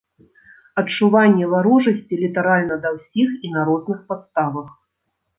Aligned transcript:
Адчуванне 0.81 1.49
варожасці 1.51 2.17
літаральна 2.23 2.77
да 2.85 2.89
ўсіх 2.95 3.29
і 3.49 3.51
на 3.57 3.61
розных 3.69 3.99
падставах. 4.09 4.73